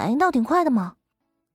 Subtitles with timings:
[0.00, 0.96] 反应倒挺快的嘛。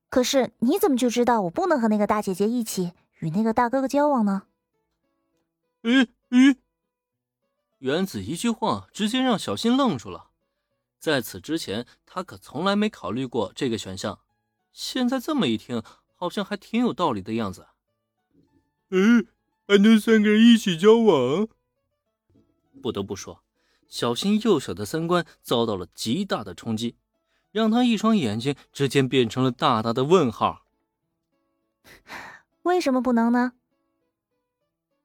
[0.08, 4.44] 可是你怎么就知道我不能和那个大姐姐一起与那个大哥哥交往呢？
[5.82, 6.54] 咦咦！
[7.78, 10.30] 原子一句话直接让小新愣住了。
[11.00, 14.20] 在此之前，他可从来没考虑过这个选项。
[14.70, 15.82] 现在这么一听，
[16.14, 17.66] 好像还挺有道理的样子。
[18.90, 19.26] 嗯，
[19.66, 21.48] 还能三个人一起交往？
[22.80, 23.42] 不得不说，
[23.88, 26.94] 小新幼小的三观遭到了极大的冲击，
[27.56, 30.66] 让他一双眼睛之间变成了大大的问号。
[32.64, 33.54] 为什么不能呢？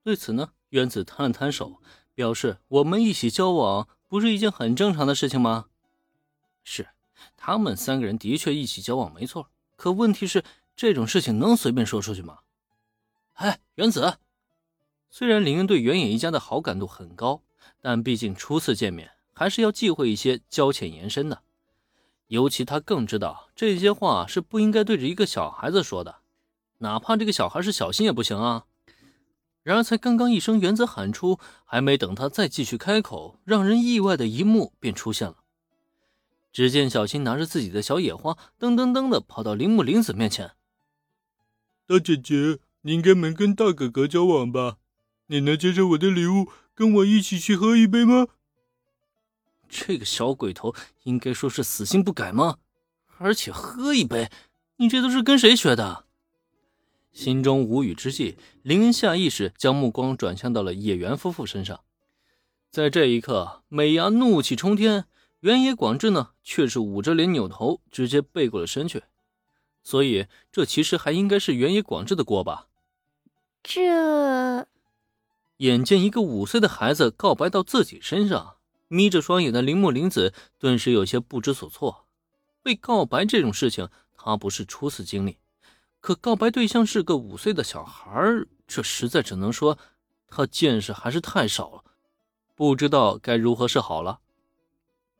[0.03, 1.81] 对此呢，原子摊了摊手，
[2.13, 5.67] 表示我们一起交往不是一件很正常的事情吗？
[6.65, 6.89] 是，
[7.37, 9.49] 他们三个人的确一起交往，没错。
[9.77, 10.43] 可问题是，
[10.75, 12.39] 这种事情能随便说出去吗？
[13.35, 14.17] 哎，原子，
[15.09, 17.43] 虽然林恩对原野一家的好感度很高，
[17.79, 21.43] 但毕竟初次见面，还是要忌讳一些交浅言深的。
[22.31, 26.19] 尤其他更知道这些话是不应该对着一个小孩子说的，
[26.77, 28.63] 哪怕这个小孩是小新也不行啊。
[29.63, 35.39] 然而，才刚刚一声原则喊出，还没等他再继续开口，让人意外的一幕便出现了。
[36.53, 40.51] 只见小新拿着自己的小野花，噔噔噔的跑到铃木林子面前。
[41.85, 44.77] 大姐姐，你应该没跟大哥哥交往吧？
[45.27, 48.27] 你能接受我的礼物，跟我一起去喝一杯吗？
[49.71, 52.57] 这个小鬼头应该说是死性不改吗？
[53.17, 54.29] 而且喝一杯，
[54.75, 56.05] 你这都是跟谁学的？
[57.13, 61.79] 心中无语之际，林恩下意识将目光转向到了野原夫妇身上。
[62.69, 65.05] 在这一刻，美伢怒气冲天。
[65.39, 69.03] 原野广志呢，却是捂着脸扭头，直接背过了身去。
[69.81, 72.67] 所以，这其实还应该是原野广志的锅吧？
[73.63, 74.67] 这……
[75.57, 78.57] 眼见一个五岁的孩子告白到自己身上，
[78.91, 82.07] 眯着双眼的铃木玲子顿时有些不知所措。
[82.61, 85.37] 被告白这种事情，她不是初次经历，
[86.01, 88.11] 可告白对象是个五岁的小孩，
[88.67, 89.79] 这实在只能说
[90.27, 91.85] 她见识还是太少了，
[92.53, 94.19] 不知道该如何是好了。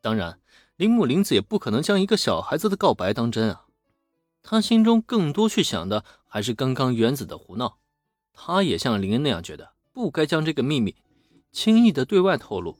[0.01, 0.41] 当然，
[0.75, 3.67] 铃木玲子也不可能将一个小孩子的告白当真啊！
[4.43, 7.77] 他心中更多去想的还是刚刚原子的胡闹。
[8.33, 10.95] 他也像林恩那样觉得，不该将这个秘密
[11.53, 12.79] 轻易的对外透露。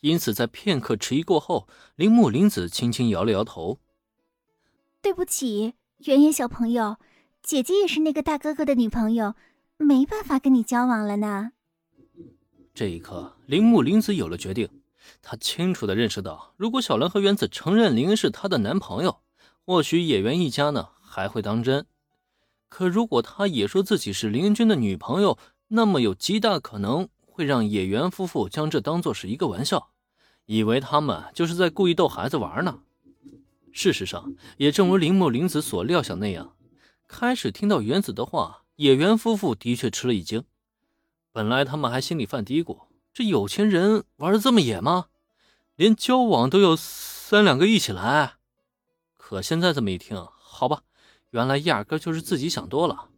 [0.00, 1.66] 因此，在片刻迟疑过后，
[1.96, 3.80] 铃木玲子轻轻摇了摇头
[5.02, 6.98] ：“对不起，原野小朋友，
[7.42, 9.34] 姐姐也是那个大哥哥的女朋友，
[9.76, 11.50] 没办法跟你交往了呢。”
[12.72, 14.68] 这一刻，铃木玲子有了决定。
[15.20, 19.20] 她清楚的认识到，如果小兰和原子承认林恩是她的男朋友，
[19.64, 21.86] 或许野原一家呢还会当真。
[22.68, 25.38] 可如果他也说自己是林恩君的女朋友，
[25.68, 27.08] 那么有极大可能
[27.38, 29.90] 会让野原夫妇将这当作是一个玩笑，
[30.46, 32.80] 以为他们就是在故意逗孩子玩呢。
[33.70, 36.56] 事实上，也正如铃木玲子所料想那样，
[37.06, 40.42] 开始听到原子的话，野原夫妇的确吃了一惊。
[41.30, 42.88] 本来他们还心里犯嘀咕。
[43.14, 45.06] 这有钱人玩的这么野吗？
[45.76, 48.38] 连交往都要三两个一起来？
[49.16, 50.82] 可现在这么一听，好吧，
[51.30, 53.10] 原来压根就是自己想多了，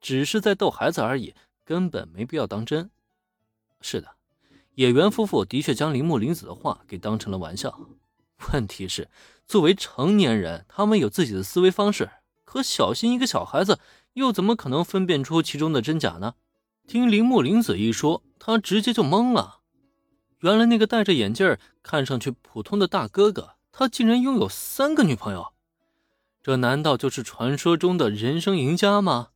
[0.00, 2.90] 只是在逗孩子而已，根本没必要当真。
[3.84, 4.08] 是的，
[4.76, 7.78] 野原夫妇的确将铃木玲子的话给当成了玩笑。
[8.50, 9.10] 问题是，
[9.46, 12.08] 作为成年人，他们有自己的思维方式，
[12.46, 13.78] 可小新一个小孩子，
[14.14, 16.34] 又怎么可能分辨出其中的真假呢？
[16.86, 19.60] 听铃木玲子一说，他直接就懵了。
[20.40, 25.52] 原来那个戴着眼镜、看上去普通的大哥哥，他竟然拥有三个女朋友。
[26.42, 29.28] 这难道就是传说中的人生赢家吗？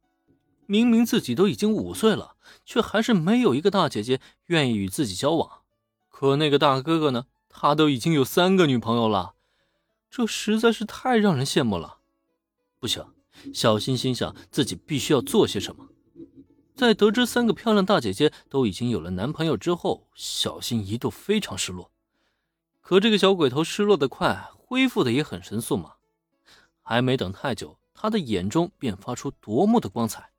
[0.70, 5.62] 明明自己都已经五岁了，却还是没有一个大姐姐愿意与自己交往。
[6.10, 7.24] 可那个大哥哥呢？
[7.48, 9.32] 他都已经有三个女朋友了，
[10.10, 12.00] 这实在是太让人羡慕了。
[12.78, 13.02] 不行，
[13.54, 15.88] 小新心想自己必须要做些什么。
[16.76, 21.90] 在得知三个漂亮大姐姐都已经有了男朋友之后，小新一度非常失落。
[22.82, 25.94] 可这个小鬼头失落的快，恢复的也很神速嘛。
[26.82, 30.30] 还没等太久，他的眼中便发出夺目的光彩。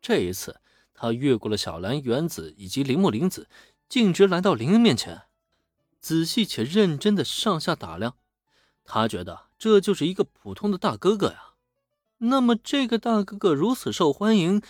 [0.00, 0.60] 这一次，
[0.94, 3.48] 他越过了小兰、原子以及铃木玲子，
[3.88, 5.22] 径直来到林恩面前，
[6.00, 8.16] 仔细且认真的上下打量。
[8.84, 11.54] 他觉得这就是一个普通的大哥哥呀。
[12.18, 14.62] 那么，这个大哥哥如此受欢迎。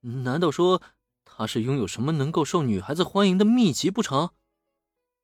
[0.00, 0.82] 难道说
[1.24, 4.30] 他是拥有什么能够受女孩子欢迎的秘籍不成？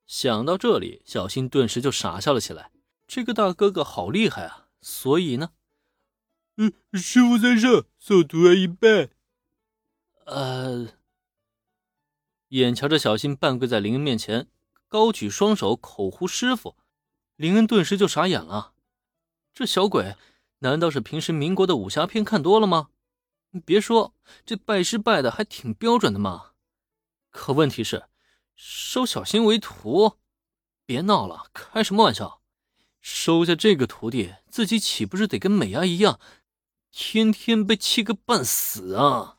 [0.07, 2.71] 想到这里，小新顿时就傻笑了起来。
[3.07, 4.69] 这个大哥哥好厉害啊！
[4.81, 5.51] 所以呢，
[6.57, 9.11] 嗯，师傅在上，受徒儿一拜。
[10.39, 10.87] 呃，
[12.51, 14.47] 眼瞧着小新半跪在林恩面前，
[14.87, 16.77] 高举双手口呼师傅，
[17.35, 18.73] 林恩顿时就傻眼了。
[19.53, 20.15] 这小鬼
[20.61, 22.91] 难道是平时民国的武侠片看多了吗？
[23.65, 24.15] 别说，
[24.47, 26.53] 这拜师拜的还挺标准的嘛。
[27.31, 28.05] 可问题是，
[28.55, 30.19] 收小新为徒，
[30.87, 32.41] 别闹了，开什么玩笑？
[33.01, 36.21] 收下这个徒弟，自己岂不是得跟美伢一样，
[36.93, 39.38] 天天被气个半死啊？